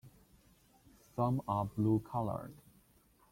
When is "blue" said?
1.65-1.99